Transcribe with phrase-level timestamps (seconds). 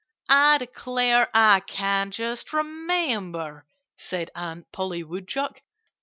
[0.29, 3.65] "I declare, I can't just remember,"
[3.97, 5.61] said Aunt Polly Woodchuck.